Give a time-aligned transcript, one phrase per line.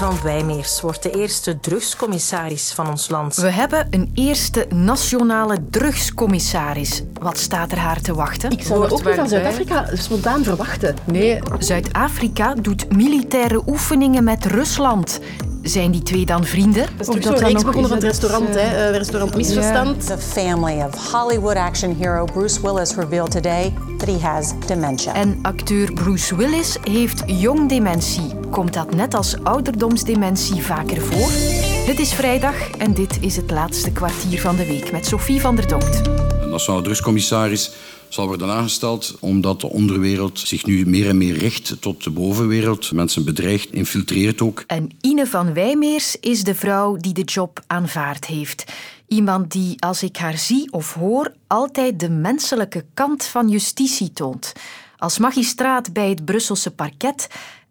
[0.00, 3.36] van Wijmeers wordt de eerste drugscommissaris van ons land.
[3.36, 7.02] We hebben een eerste nationale drugscommissaris.
[7.20, 8.50] Wat staat er haar te wachten?
[8.50, 10.96] Ik zou dat ook niet van Zuid-Afrika spontaan verwachten.
[11.04, 15.20] Nee, Zuid-Afrika doet militaire oefeningen met Rusland.
[15.62, 16.86] Zijn die twee dan vrienden?
[16.96, 18.90] Dat is toch zo'n reeks begonnen van het restaurant, hè?
[18.90, 20.06] Uh, restaurant Misverstand.
[20.06, 25.14] The family of Hollywood action hero Bruce Willis revealed today that he has dementia.
[25.14, 28.39] En acteur Bruce Willis heeft jong dementie.
[28.50, 31.30] Komt dat net als ouderdomsdementie vaker voor?
[31.86, 35.56] Het is vrijdag en dit is het laatste kwartier van de week met Sophie van
[35.56, 36.04] der Dokt.
[36.04, 37.72] De nationale drugscommissaris
[38.08, 42.92] zal worden aangesteld omdat de onderwereld zich nu meer en meer richt tot de bovenwereld.
[42.92, 44.64] Mensen bedreigt, infiltreert ook.
[44.66, 48.72] En Ine van Wijmeers is de vrouw die de job aanvaard heeft.
[49.06, 54.52] Iemand die, als ik haar zie of hoor, altijd de menselijke kant van justitie toont.
[54.96, 57.28] Als magistraat bij het Brusselse parket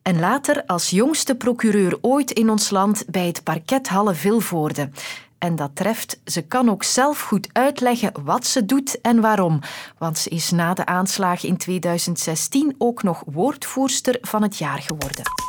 [0.09, 4.89] en later als jongste procureur ooit in ons land bij het parket Halle Vilvoorde.
[5.37, 9.59] En dat treft, ze kan ook zelf goed uitleggen wat ze doet en waarom.
[9.97, 15.48] Want ze is na de aanslag in 2016 ook nog woordvoerster van het jaar geworden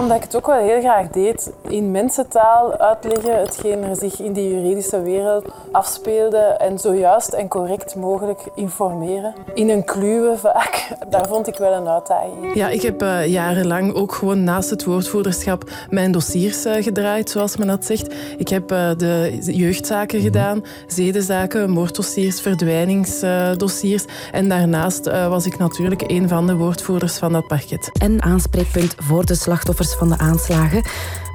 [0.00, 1.52] omdat ik het ook wel heel graag deed.
[1.68, 7.48] In mensentaal uitleggen hetgeen er zich in de juridische wereld afspeelde en zo juist en
[7.48, 9.34] correct mogelijk informeren.
[9.54, 10.88] In een kluwe vaak.
[11.10, 12.54] Daar vond ik wel een uitdaging.
[12.54, 17.56] Ja, ik heb uh, jarenlang ook gewoon naast het woordvoerderschap mijn dossiers uh, gedraaid, zoals
[17.56, 18.14] men dat zegt.
[18.38, 24.04] Ik heb uh, de jeugdzaken gedaan, zedenzaken, moorddossiers, verdwijningsdossiers.
[24.32, 27.90] En daarnaast was ik natuurlijk een van de woordvoerders van dat parket.
[28.00, 30.82] En aanspreekpunt voor de slachtoffers van de aanslagen.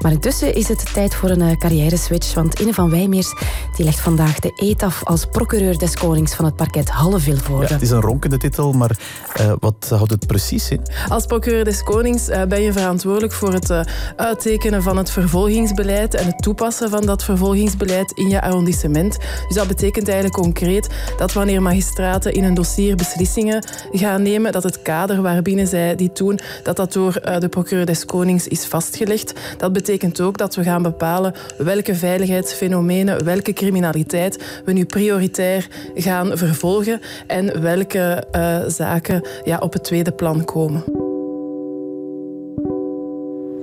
[0.01, 3.33] Maar intussen is het tijd voor een eh, carrière-switch, want Inne van Wijmeers
[3.75, 7.67] die legt vandaag de eet af als procureur des konings van het parket Halle-Vilvoorde.
[7.67, 8.97] Ja, het is een ronkende titel, maar
[9.41, 10.81] uh, wat houdt het precies in?
[11.07, 13.81] Als procureur des konings uh, ben je verantwoordelijk voor het uh,
[14.15, 19.17] uittekenen van het vervolgingsbeleid en het toepassen van dat vervolgingsbeleid in je arrondissement.
[19.47, 24.63] Dus dat betekent eigenlijk concreet dat wanneer magistraten in een dossier beslissingen gaan nemen, dat
[24.63, 29.33] het kader waarbinnen zij die doen, dat dat door de procureur des konings is vastgelegd.
[29.57, 36.37] Dat betekent ook dat we gaan bepalen welke veiligheidsfenomenen, welke criminaliteit we nu prioritair gaan
[36.37, 41.00] vervolgen en welke uh, zaken ja, op het tweede plan komen.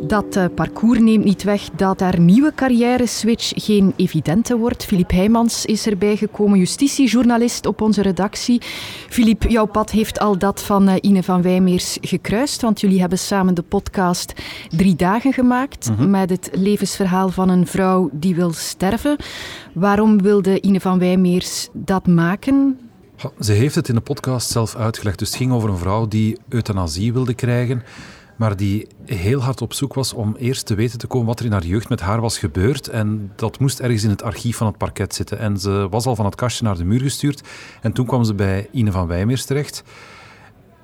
[0.08, 4.84] Dat uh, parcours neemt niet weg dat haar nieuwe carrière-switch geen evidente wordt.
[4.84, 8.62] Filip Heijmans is erbij gekomen, justitiejournalist op onze redactie.
[9.08, 13.18] Filip, jouw pad heeft al dat van uh, Ine van Wijmeers gekruist, want jullie hebben
[13.18, 14.32] samen de podcast
[14.76, 16.10] Drie Dagen gemaakt mm -hmm.
[16.10, 19.16] met het levensverhaal van een vrouw die wil sterven.
[19.72, 22.78] Waarom wilde Ine van Wijmeers dat maken?
[23.40, 25.18] Ze heeft het in de podcast zelf uitgelegd.
[25.18, 27.82] Dus het ging over een vrouw die euthanasie wilde krijgen
[28.38, 31.44] maar die heel hard op zoek was om eerst te weten te komen wat er
[31.44, 32.88] in haar jeugd met haar was gebeurd.
[32.88, 35.38] En dat moest ergens in het archief van het parket zitten.
[35.38, 37.42] En ze was al van het kastje naar de muur gestuurd.
[37.80, 39.82] En toen kwam ze bij Ine van Wijmeers terecht.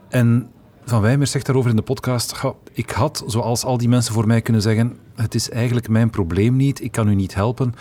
[0.08, 0.48] En
[0.84, 4.40] Van Wijmeers zegt daarover in de podcast: Ik had, zoals al die mensen voor mij
[4.40, 7.74] kunnen zeggen, het is eigenlijk mijn probleem niet, ik kan u niet helpen.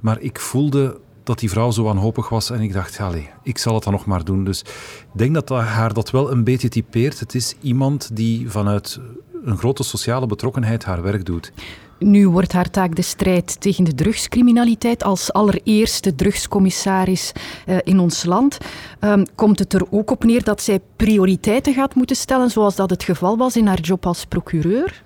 [0.00, 2.50] Maar ik voelde dat die vrouw zo wanhopig was.
[2.50, 4.44] En ik dacht, allez, ik zal het dan nog maar doen.
[4.44, 7.20] Dus ik denk dat haar dat wel een beetje typeert.
[7.20, 9.00] Het is iemand die vanuit
[9.44, 11.52] een grote sociale betrokkenheid haar werk doet.
[11.98, 17.32] Nu wordt haar taak de strijd tegen de drugscriminaliteit als allereerste drugscommissaris
[17.66, 18.58] uh, in ons land.
[19.00, 22.90] Um, komt het er ook op neer dat zij prioriteiten gaat moeten stellen, zoals dat
[22.90, 25.02] het geval was in haar job als procureur?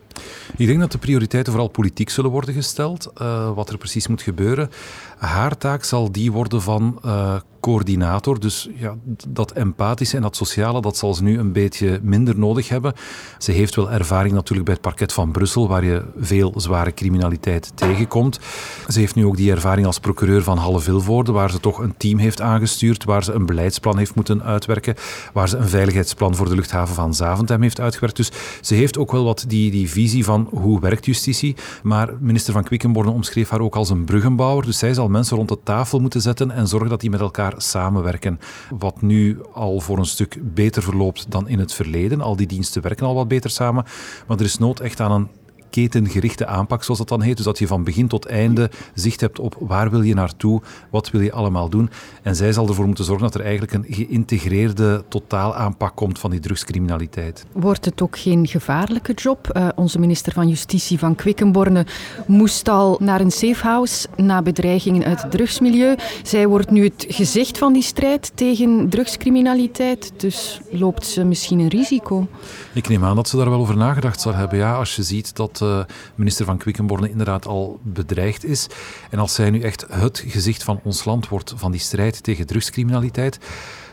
[0.56, 4.22] Ik denk dat de prioriteiten vooral politiek zullen worden gesteld, uh, wat er precies moet
[4.22, 4.71] gebeuren.
[5.16, 8.41] Haar taak zal die worden van uh, coördinator.
[8.41, 8.94] Dus ja,
[9.28, 12.93] dat empathische en dat sociale, dat zal ze nu een beetje minder nodig hebben.
[13.38, 17.72] Ze heeft wel ervaring natuurlijk bij het parket van Brussel, waar je veel zware criminaliteit
[17.75, 18.41] tegenkomt.
[18.88, 21.97] Ze heeft nu ook die ervaring als procureur van Halle Vilvoorde, waar ze toch een
[21.97, 24.94] team heeft aangestuurd, waar ze een beleidsplan heeft moeten uitwerken,
[25.32, 28.16] waar ze een veiligheidsplan voor de luchthaven van Zaventem heeft uitgewerkt.
[28.16, 31.56] Dus ze heeft ook wel wat die, die visie van hoe werkt justitie.
[31.82, 34.64] Maar minister van Quickenborne omschreef haar ook als een bruggenbouwer.
[34.64, 37.55] Dus zij zal mensen rond de tafel moeten zetten en zorgen dat die met elkaar
[37.56, 38.41] samenwerken.
[38.79, 42.20] Wat nu al voor een stuk beter verloopt dan in het verleden.
[42.20, 43.85] Al die diensten werken al wat beter samen.
[44.26, 45.29] Maar er is nood echt aan een
[45.71, 47.37] ketengerichte aanpak, zoals dat dan heet.
[47.37, 51.11] Dus dat je van begin tot einde zicht hebt op waar wil je naartoe, wat
[51.11, 51.91] wil je allemaal doen.
[52.23, 56.41] En zij zal ervoor moeten zorgen dat er eigenlijk een geïntegreerde totaalaanpak komt van die
[56.41, 57.47] drugscriminaliteit.
[57.53, 59.51] Wordt het ook geen gevaarlijke job?
[59.57, 61.87] Uh, onze minister van Justitie van Quickenborne
[62.27, 65.97] moest al naar een safehouse na bedreigingen uit het drugsmilieu.
[66.23, 71.69] Zij wordt nu het gezicht van die strijd tegen drugscriminaliteit, dus loopt ze misschien een
[71.69, 72.27] risico?
[72.75, 74.59] Ik neem aan dat ze daar wel over nagedacht zal hebben.
[74.59, 78.67] Ja, als je ziet dat uh, minister van Quickenborne inderdaad al bedreigd is.
[79.11, 82.47] En als zij nu echt het gezicht van ons land wordt van die strijd tegen
[82.47, 83.38] drugscriminaliteit,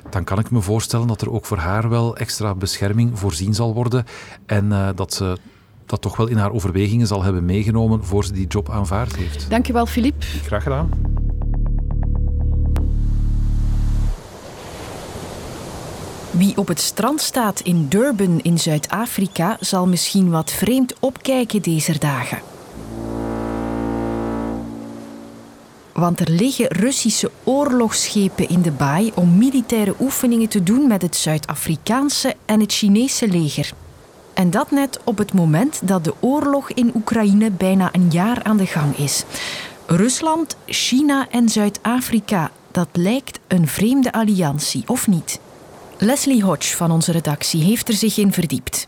[0.09, 3.73] dan kan ik me voorstellen dat er ook voor haar wel extra bescherming voorzien zal
[3.73, 4.05] worden
[4.45, 5.37] en uh, dat ze
[5.85, 9.49] dat toch wel in haar overwegingen zal hebben meegenomen voor ze die job aanvaard heeft.
[9.49, 10.23] Dankjewel, Filip.
[10.43, 10.89] Graag gedaan.
[16.33, 21.99] Wie op het strand staat in Durban in Zuid-Afrika zal misschien wat vreemd opkijken deze
[21.99, 22.41] dagen.
[25.91, 31.15] Want er liggen Russische oorlogsschepen in de baai om militaire oefeningen te doen met het
[31.15, 33.71] Zuid-Afrikaanse en het Chinese leger.
[34.33, 38.57] En dat net op het moment dat de oorlog in Oekraïne bijna een jaar aan
[38.57, 39.23] de gang is.
[39.85, 45.39] Rusland, China en Zuid-Afrika, dat lijkt een vreemde alliantie, of niet?
[45.97, 48.87] Leslie Hodge van onze redactie heeft er zich in verdiept.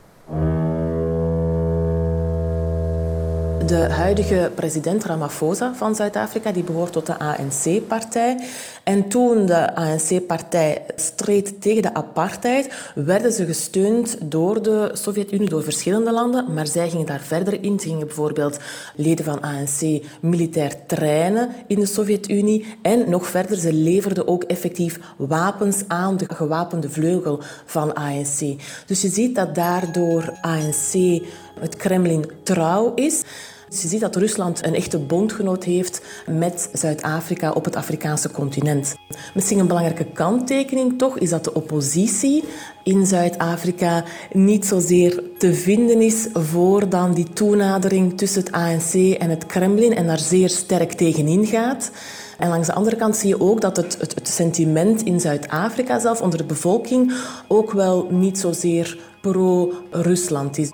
[3.65, 8.47] De huidige president Ramaphosa van Zuid-Afrika die behoort tot de ANC-partij.
[8.85, 15.63] En toen de ANC-partij streed tegen de apartheid, werden ze gesteund door de Sovjet-Unie, door
[15.63, 16.53] verschillende landen.
[16.53, 17.79] Maar zij gingen daar verder in.
[17.79, 18.59] Ze gingen bijvoorbeeld
[18.95, 22.65] leden van ANC militair trainen in de Sovjet-Unie.
[22.81, 28.39] En nog verder, ze leverden ook effectief wapens aan de gewapende vleugel van ANC.
[28.85, 31.21] Dus je ziet dat daardoor ANC
[31.59, 33.23] het Kremlin trouw is.
[33.69, 38.95] Dus je ziet dat Rusland een echte bondgenoot heeft met Zuid-Afrika op het Afrikaanse continent.
[39.33, 42.43] Misschien een belangrijke kanttekening toch is dat de oppositie
[42.83, 49.29] in Zuid-Afrika niet zozeer te vinden is voor dan die toenadering tussen het ANC en
[49.29, 51.91] het Kremlin en daar zeer sterk tegenin gaat.
[52.37, 55.99] En langs de andere kant zie je ook dat het, het, het sentiment in Zuid-Afrika
[55.99, 57.13] zelf onder de bevolking
[57.47, 60.71] ook wel niet zozeer pro-Rusland is.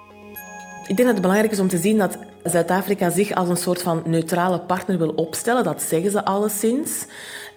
[0.91, 3.81] Ik denk dat het belangrijk is om te zien dat Zuid-Afrika zich als een soort
[3.81, 5.63] van neutrale partner wil opstellen.
[5.63, 7.05] Dat zeggen ze alleszins.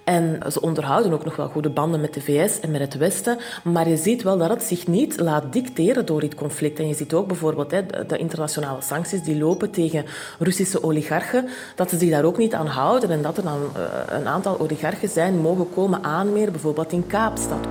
[0.04, 3.38] En ze onderhouden ook nog wel goede banden met de VS en met het Westen.
[3.64, 6.78] Maar je ziet wel dat het zich niet laat dicteren door dit conflict.
[6.78, 10.04] En je ziet ook bijvoorbeeld hè, de internationale sancties die lopen tegen
[10.38, 13.10] Russische oligarchen, dat ze zich daar ook niet aan houden.
[13.10, 17.66] En dat er dan uh, een aantal oligarchen zijn mogen komen aanmeren, bijvoorbeeld in Kaapstad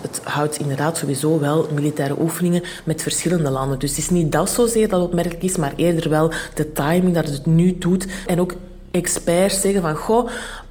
[0.00, 3.78] het houdt inderdaad sowieso wel militaire oefeningen met verschillende landen.
[3.78, 7.28] Dus het is niet dat zozeer dat opmerkelijk is, maar eerder wel de timing dat
[7.28, 8.06] het nu doet.
[8.26, 8.54] En ook
[8.90, 10.28] experts zeggen van, goh,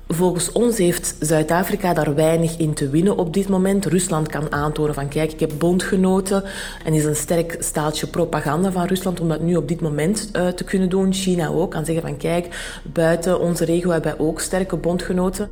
[0.07, 3.85] Volgens ons heeft Zuid-Afrika daar weinig in te winnen op dit moment.
[3.85, 6.43] Rusland kan aantonen van kijk, ik heb bondgenoten
[6.83, 10.47] en is een sterk staaltje propaganda van Rusland om dat nu op dit moment uh,
[10.47, 11.13] te kunnen doen.
[11.13, 15.49] China ook kan zeggen van kijk, buiten onze regio hebben wij ook sterke bondgenoten.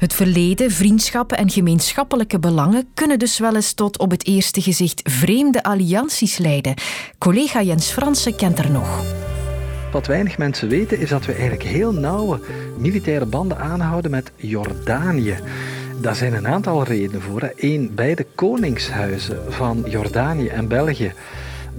[0.00, 5.00] Het verleden, vriendschappen en gemeenschappelijke belangen kunnen dus wel eens tot op het eerste gezicht
[5.04, 6.74] vreemde allianties leiden.
[7.18, 9.04] Collega Jens Fransen kent er nog.
[9.92, 12.40] Wat weinig mensen weten is dat we eigenlijk heel nauwe
[12.78, 15.36] militaire banden aanhouden met Jordanië.
[16.00, 17.52] Daar zijn een aantal redenen voor.
[17.56, 21.12] Eén, beide koningshuizen van Jordanië en België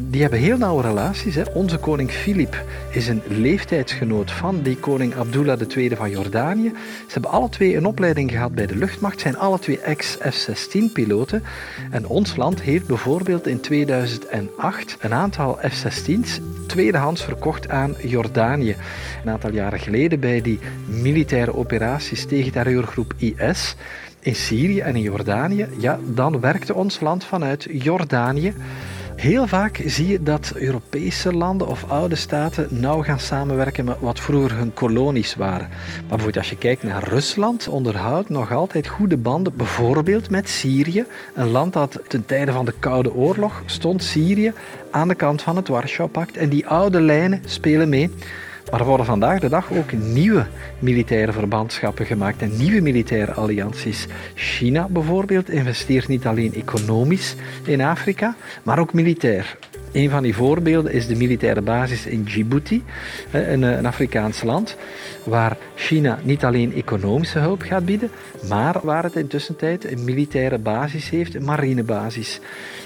[0.09, 1.36] die hebben heel nauwe relaties.
[1.36, 1.44] Hè.
[1.53, 6.71] Onze koning Filip is een leeftijdsgenoot van die koning Abdullah II van Jordanië.
[7.07, 11.44] Ze hebben alle twee een opleiding gehad bij de luchtmacht, zijn alle twee ex-F-16-piloten.
[11.92, 18.75] En ons land heeft bijvoorbeeld in 2008 een aantal F-16's tweedehands verkocht aan Jordanië.
[19.24, 23.75] Een aantal jaren geleden bij die militaire operaties tegen terreurgroep IS
[24.22, 28.53] in Syrië en in Jordanië, ja, dan werkte ons land vanuit Jordanië.
[29.22, 34.20] Heel vaak zie je dat Europese landen of oude staten nauw gaan samenwerken met wat
[34.20, 35.70] vroeger hun kolonies waren.
[35.70, 41.06] Maar bijvoorbeeld als je kijkt naar Rusland, onderhoudt nog altijd goede banden, bijvoorbeeld met Syrië.
[41.34, 44.54] Een land dat ten tijde van de Koude Oorlog stond, Syrië,
[44.92, 46.38] aan de kant van het Warschau-pact.
[46.38, 48.10] En die oude lijnen spelen mee.
[48.72, 50.46] Maar er worden vandaag de dag ook nieuwe
[50.80, 54.08] militaire verbandschappen gemaakt en nieuwe militaire allianties.
[54.36, 57.36] China bijvoorbeeld investeert niet alleen economisch
[57.66, 59.58] in Afrika, maar ook militair.
[59.91, 62.83] Een van die voorbeelden is de militaire basis in Djibouti,
[63.31, 64.75] een, een Afrikaans land,
[65.24, 68.10] waar China niet alleen economische hulp gaat bieden,
[68.50, 72.39] maar waar het intussen tijd een militaire basis heeft, een marinebasis.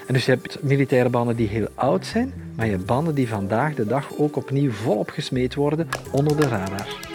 [0.08, 3.28] En dus je hebt militaire banden die heel oud zijn, maar je hebt banden die
[3.28, 7.15] vandaag de dag ook opnieuw volop gesmeed worden onder de radar.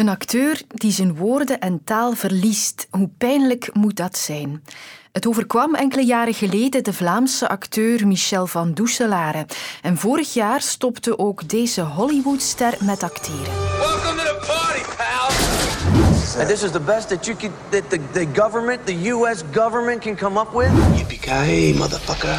[0.00, 4.64] Een acteur die zijn woorden en taal verliest, hoe pijnlijk moet dat zijn?
[5.12, 9.46] Het overkwam enkele jaren geleden de Vlaamse acteur Michel van Doeselare.
[9.82, 13.52] En vorig jaar stopte ook deze Hollywoodster met acteren.
[13.78, 16.40] Welcome to the party, pal!
[16.40, 19.42] And this is the best that you could, that the, the government, the U.S.
[19.52, 21.76] government can come up with?
[21.78, 22.38] Motherfucker.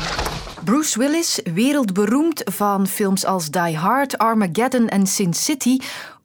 [0.63, 5.77] Bruce Willis, wereldberoemd van films als Die Hard, Armageddon en Sin City,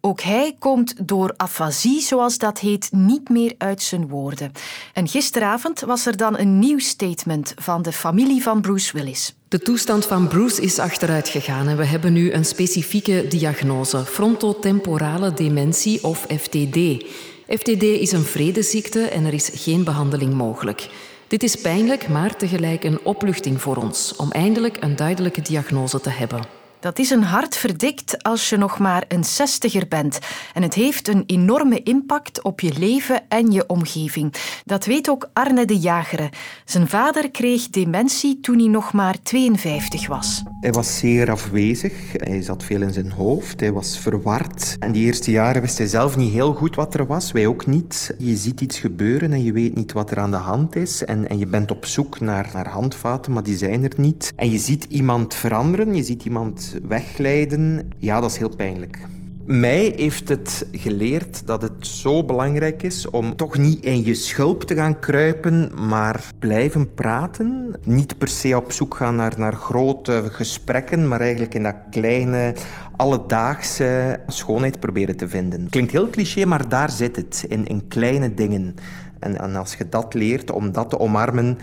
[0.06, 4.52] ook hij komt door afasie, zoals dat heet, niet meer uit zijn woorden.
[4.92, 9.34] En gisteravond was er dan een nieuw statement van de familie van Bruce Willis.
[9.48, 15.34] De toestand van Bruce is achteruit gegaan en we hebben nu een specifieke diagnose: frontotemporale
[15.34, 17.04] dementie of FTD.
[17.48, 20.88] FTD is een vredeziekte en er is geen behandeling mogelijk.
[21.28, 26.10] Dit is pijnlijk, maar tegelijk een opluchting voor ons om eindelijk een duidelijke diagnose te
[26.10, 26.55] hebben.
[26.86, 30.18] Dat is een hart verdikt als je nog maar een zestiger bent.
[30.54, 34.34] En het heeft een enorme impact op je leven en je omgeving.
[34.64, 36.30] Dat weet ook Arne de Jagere.
[36.64, 40.42] Zijn vader kreeg dementie toen hij nog maar 52 was.
[40.60, 41.92] Hij was zeer afwezig.
[42.12, 43.60] Hij zat veel in zijn hoofd.
[43.60, 44.76] Hij was verward.
[44.78, 47.32] En die eerste jaren wist hij zelf niet heel goed wat er was.
[47.32, 48.14] Wij ook niet.
[48.18, 51.04] Je ziet iets gebeuren en je weet niet wat er aan de hand is.
[51.04, 54.32] En, en je bent op zoek naar, naar handvaten, maar die zijn er niet.
[54.36, 55.94] En je ziet iemand veranderen.
[55.94, 58.98] Je ziet iemand wegglijden, ja, dat is heel pijnlijk.
[59.46, 64.62] Mij heeft het geleerd dat het zo belangrijk is om toch niet in je schulp
[64.62, 67.74] te gaan kruipen, maar blijven praten.
[67.84, 72.54] Niet per se op zoek gaan naar, naar grote gesprekken, maar eigenlijk in dat kleine,
[72.96, 75.68] alledaagse schoonheid proberen te vinden.
[75.70, 78.74] Klinkt heel cliché, maar daar zit het, in, in kleine dingen.
[79.18, 81.58] En, en als je dat leert om dat te omarmen,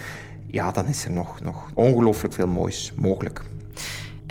[0.48, 3.42] ja, dan is er nog, nog ongelooflijk veel moois mogelijk.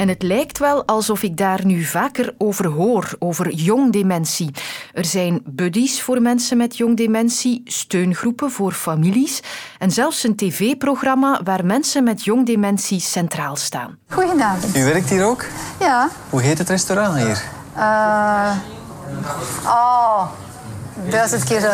[0.03, 4.51] En het lijkt wel alsof ik daar nu vaker over hoor, over jongdementie.
[4.93, 9.43] Er zijn buddies voor mensen met jongdementie, steungroepen voor families
[9.79, 13.99] en zelfs een tv-programma waar mensen met jongdementie centraal staan.
[14.09, 14.77] Goedenavond.
[14.77, 15.45] U werkt hier ook?
[15.81, 16.09] Ja.
[16.31, 17.43] Hoe heet het restaurant hier?
[17.77, 18.57] Uh,
[19.65, 20.31] oh,
[21.11, 21.69] duizend keer zo.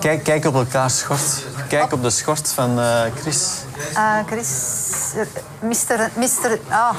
[0.00, 1.46] Kijk, kijk op elkaars schort.
[1.68, 3.62] Kijk op de schort van uh, Chris.
[3.92, 4.48] Uh, Chris,
[5.62, 6.96] mister, mister, ah,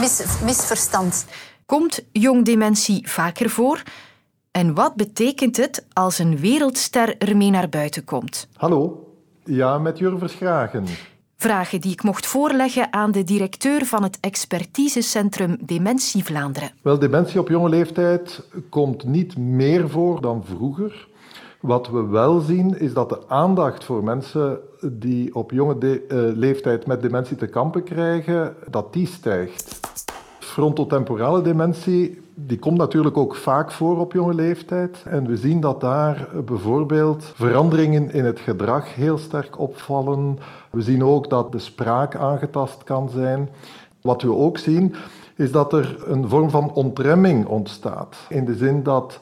[0.00, 1.26] mis, misverstand.
[1.66, 3.82] Komt jongdementie vaker voor?
[4.50, 8.48] En wat betekent het als een wereldster ermee naar buiten komt?
[8.56, 9.12] Hallo,
[9.44, 10.84] ja, met Jur Verschragen.
[11.36, 16.70] Vragen die ik mocht voorleggen aan de directeur van het expertisecentrum Dementie Vlaanderen.
[16.82, 21.08] Wel, dementie op jonge leeftijd komt niet meer voor dan vroeger.
[21.68, 25.98] Wat we wel zien is dat de aandacht voor mensen die op jonge uh,
[26.36, 29.80] leeftijd met dementie te kampen krijgen, dat die stijgt.
[30.38, 35.02] Frontotemporale dementie die komt natuurlijk ook vaak voor op jonge leeftijd.
[35.04, 40.38] En we zien dat daar bijvoorbeeld veranderingen in het gedrag heel sterk opvallen.
[40.70, 43.48] We zien ook dat de spraak aangetast kan zijn.
[44.00, 44.94] Wat we ook zien
[45.36, 48.16] is dat er een vorm van ontremming ontstaat.
[48.28, 49.20] In de zin dat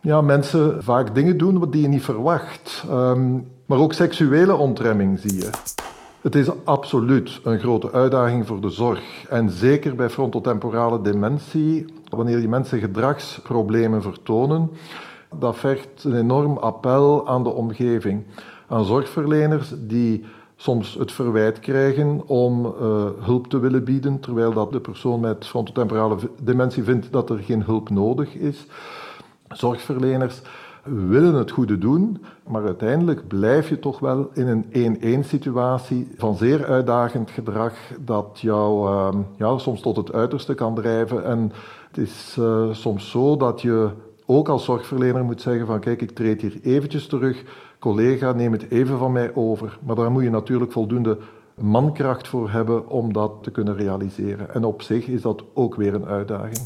[0.00, 2.84] ja, mensen vaak dingen doen die je niet verwacht.
[2.90, 5.50] Um, maar ook seksuele ontremming zie je.
[6.20, 9.24] Het is absoluut een grote uitdaging voor de zorg.
[9.28, 14.70] En zeker bij frontotemporale dementie, wanneer die mensen gedragsproblemen vertonen,
[15.38, 18.24] dat vergt een enorm appel aan de omgeving.
[18.68, 20.24] Aan zorgverleners die
[20.56, 22.72] soms het verwijt krijgen om uh,
[23.20, 27.62] hulp te willen bieden, terwijl dat de persoon met frontotemporale dementie vindt dat er geen
[27.62, 28.66] hulp nodig is.
[29.48, 30.42] Zorgverleners
[30.82, 36.36] willen het goede doen, maar uiteindelijk blijf je toch wel in een 1-1 situatie van
[36.36, 41.24] zeer uitdagend gedrag dat jou uh, ja, soms tot het uiterste kan drijven.
[41.24, 41.52] En
[41.88, 43.90] het is uh, soms zo dat je
[44.26, 47.44] ook als zorgverlener moet zeggen van kijk, ik treed hier eventjes terug,
[47.78, 49.78] collega, neem het even van mij over.
[49.82, 51.18] Maar daar moet je natuurlijk voldoende
[51.54, 54.54] mankracht voor hebben om dat te kunnen realiseren.
[54.54, 56.58] En op zich is dat ook weer een uitdaging.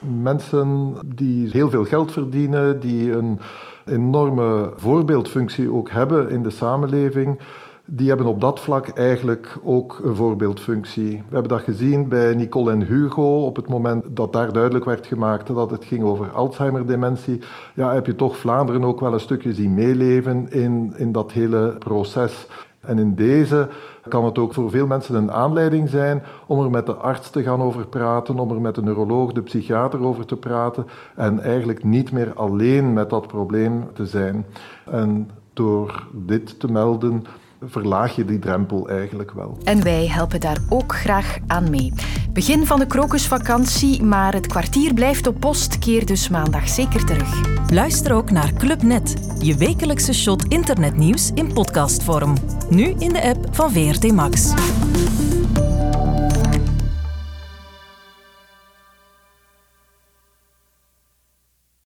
[0.00, 3.38] Mensen die heel veel geld verdienen, die een
[3.84, 7.38] enorme voorbeeldfunctie ook hebben in de samenleving,
[7.84, 11.10] die hebben op dat vlak eigenlijk ook een voorbeeldfunctie.
[11.10, 15.06] We hebben dat gezien bij Nicole en Hugo op het moment dat daar duidelijk werd
[15.06, 17.40] gemaakt dat het ging over Alzheimer-dementie.
[17.74, 21.76] Ja, heb je toch Vlaanderen ook wel een stukje zien meeleven in, in dat hele
[21.78, 22.46] proces.
[22.80, 23.68] En in deze
[24.08, 27.42] kan het ook voor veel mensen een aanleiding zijn om er met de arts te
[27.42, 31.84] gaan over praten, om er met de neuroloog, de psychiater over te praten en eigenlijk
[31.84, 34.46] niet meer alleen met dat probleem te zijn.
[34.84, 37.24] En door dit te melden
[37.62, 39.58] verlaag je die drempel eigenlijk wel.
[39.64, 41.92] En wij helpen daar ook graag aan mee.
[42.32, 45.78] Begin van de krokusvakantie, maar het kwartier blijft op post.
[45.78, 47.58] Keer dus maandag zeker terug.
[47.70, 52.34] Luister ook naar Clubnet, je wekelijkse shot internetnieuws in podcastvorm.
[52.70, 54.54] Nu in de app van VRT Max.